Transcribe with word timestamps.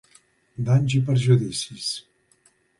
Danys 0.69 0.95
i 1.01 1.03
perjudicis. 1.11 1.93